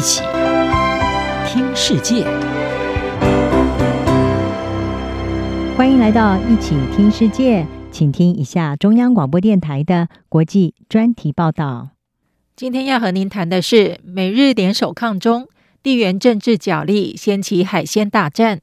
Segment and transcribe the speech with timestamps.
[0.00, 0.22] 一起
[1.46, 2.24] 听世界，
[5.76, 11.90] 欢迎来到一起听世界，请听一下中央广播电台的国际专题报道。
[12.56, 15.46] 今天要和您谈的是美日联手抗中，
[15.82, 18.62] 地缘政治角力掀起海鲜大战。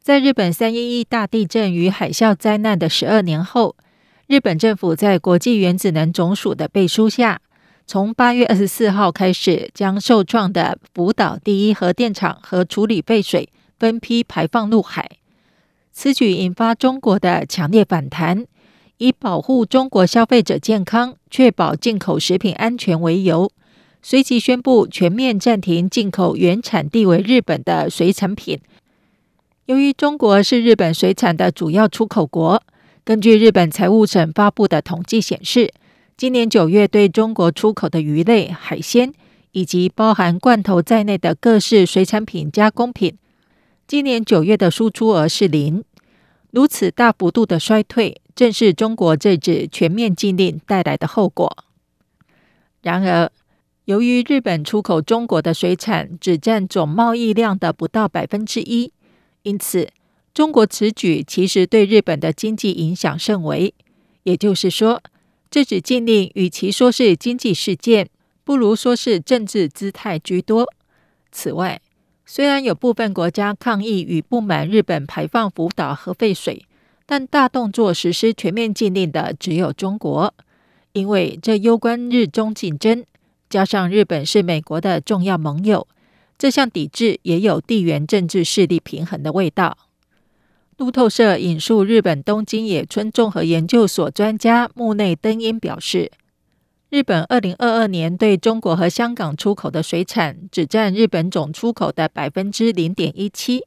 [0.00, 3.76] 在日本三一一大地震与海啸灾难的十二年后，
[4.26, 7.42] 日本政府在国际原子能总署的背书下，
[7.86, 15.10] 从八月二十四号开始，将受创的福岛第一核电厂和处理废水分批排放入海。
[15.92, 18.46] 此举引发中国的强烈反弹，
[18.96, 23.50] 以保护中国消费者健康、确保进口食品安全为由，
[24.00, 28.58] 随即宣布全面暂停进口原产地为日本的水产品。
[29.66, 32.62] 由于中国是日本水产的主要出口国，
[33.04, 35.72] 根据日本财务省发布的统计显示，
[36.22, 39.12] 今年九月，对中国出口的鱼类、海鲜
[39.50, 43.18] 以及包含罐头在内的各式水产品加工品，
[43.88, 45.82] 今年九月的输出额是零。
[46.52, 51.64] 如此大幅度的衰退，正是中国这纸全面禁令带来的后果。
[52.82, 53.32] 然而，
[53.86, 58.92] 由于日本出口中国的水产只占总贸易量的不到百分之一，
[59.42, 59.88] 因此
[60.32, 63.74] 中国此举其实对日本的经济影响甚微。
[64.22, 65.02] 也就是说，
[65.52, 68.08] 这纸禁令与其说是经济事件，
[68.42, 70.66] 不如说是政治姿态居多。
[71.30, 71.78] 此外，
[72.24, 76.64] 虽然有部分国家抗议与不满日本排放福岛核废水，
[77.04, 80.32] 但大动作实施全面禁令的只有中国，
[80.94, 83.04] 因为这攸关日中竞争，
[83.50, 85.86] 加上日本是美国的重要盟友，
[86.38, 89.76] 这项抵制也有地缘政治势力平衡的味道。
[90.78, 96.10] 路透社引述日本东京野村综合研究所专家木内登英表示，
[96.88, 103.64] 日本二零二二年对中国和香港出口的水产只占日本总出口的百分之零点一七。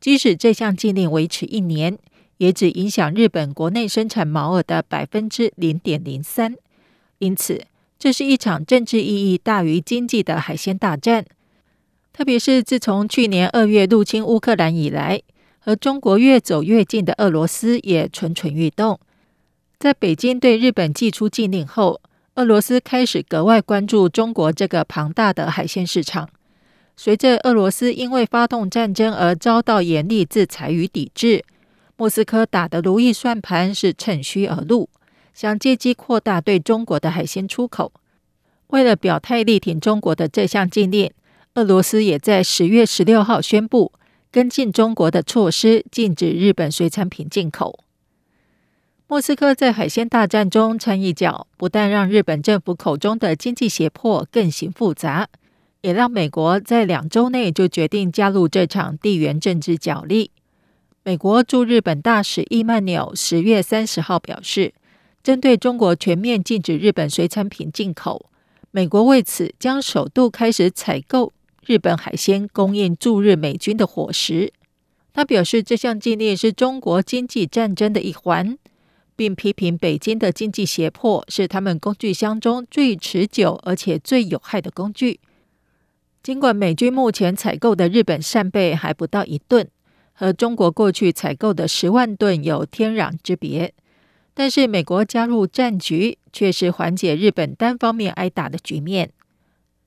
[0.00, 1.96] 即使这项禁令维持一年，
[2.38, 6.56] 也只影响日本国内生产毛额的百分之零点零三。
[7.18, 7.62] 因此，
[8.00, 11.24] 这是一场政治意义大于经济的海鲜大战。
[12.12, 15.22] 特别是自从去年二月入侵乌克兰以来。
[15.64, 18.98] 和中国越走越近的俄罗斯也蠢蠢欲动。
[19.78, 22.00] 在北京对日本祭出禁令后，
[22.34, 26.28] 俄罗斯开始格外关注中国这个庞大的海鲜市场。
[26.96, 31.44] 随着俄罗斯因为发动战争而遭到严厉制裁与抵制，
[31.96, 34.88] 莫斯科打的如意算盘是趁虚而入，
[35.32, 37.92] 想借机扩大对中国的海鲜出口。
[38.68, 41.10] 为了表态力挺中国的这项禁令，
[41.54, 43.92] 俄罗斯也在十月十六号宣布。
[44.32, 47.84] 跟进中国的措施，禁止日本水产品进口。
[49.06, 55.28] 莫斯科在海鲜大战中掺一脚，不但让日本政府口中的经济胁迫更形复杂，
[55.82, 60.30] 也让美国在两周内就决定加入这场地缘政治角力。
[61.04, 64.72] 美国驻日本大使易曼纽十月三十号表示，
[65.22, 68.30] 针对中国全面禁止日本水产品进口，
[68.70, 71.34] 美国为此将首度开始采购。
[71.66, 74.52] 日本海鲜供应驻日美军的伙食。
[75.12, 78.56] 他表示，这项禁令是中国经济战争的一环，
[79.14, 85.20] 并批评北京的经济胁迫是他们工具箱中最持久而且最有害的工具。
[86.22, 89.68] 尽管美军目前采购的日本扇贝还不到一吨，
[90.12, 93.74] 和中国过去采购的十万吨有天壤之别，
[94.32, 99.10] 但是美国加入战局，却是缓解日本单方面挨打的局面。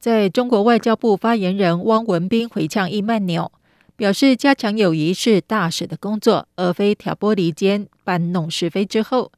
[0.00, 3.52] 在中国外交部发言人汪文斌回呛易曼纽，
[3.96, 9.30] 表示加强友谊是大使的工作，而非挑拨离间、搬弄是非之后，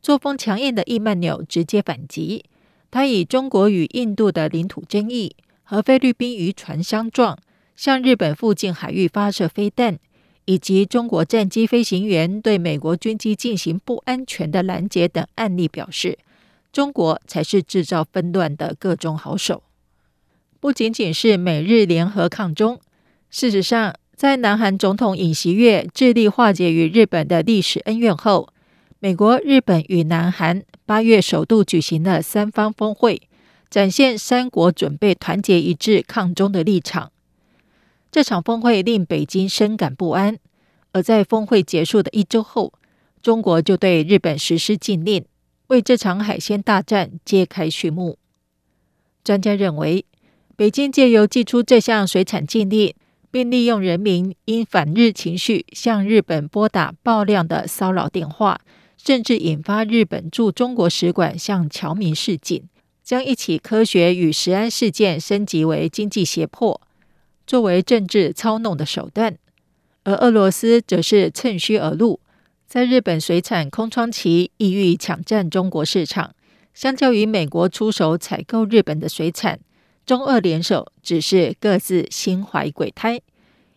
[0.00, 2.44] 作风强硬的易曼纽直接反击，
[2.92, 7.36] 他以中国与印度的领土争议和菲律宾渔船相撞，
[7.74, 9.98] 向日本附近海域发射飞弹，
[10.44, 16.16] 以及中国战机飞行员对美国军机进行不安全的拦截等案例，表示
[16.70, 19.63] 中国才是制造纷乱的各种好手。
[20.64, 22.80] 不仅仅是美日联合抗中，
[23.28, 28.48] 事实上，在南韩总统尹锡悦致力化解与日本的历史恩怨后，
[28.98, 33.28] 美国、日本与南韩八月首度举行了三方峰会，
[33.68, 37.12] 展现三国准备团结一致抗中的立场。
[38.10, 40.38] 这场峰会令北京深感不安，
[40.92, 42.72] 而在峰会结束的一周后，
[43.20, 45.26] 中国就对日本实施禁令，
[45.66, 48.16] 为这场海鲜大战揭开序幕。
[49.22, 50.06] 专家认为，
[50.56, 52.94] 北京借由祭出这项水产禁令，
[53.32, 58.60] 并利用人民因反日情绪向日本拨打爆量的骚扰电话，
[58.96, 62.62] 甚至引发日本驻中国使馆向侨民示警，
[63.02, 66.80] 将一起科学与食安事件升级为经济胁迫，
[67.44, 69.32] 作为政治操弄的手段；
[70.04, 72.20] 而俄罗斯则是趁虚而入，
[72.68, 76.32] 在日本水产空窗期意欲抢占中国市场。
[76.72, 79.60] 相较于美国出手采购日本的水产，
[80.06, 83.20] 中俄联手只是各自心怀鬼胎。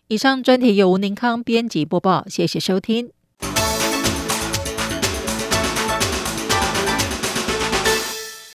[0.08, 3.10] 以上专题由吴宁康编辑播报，谢谢收听。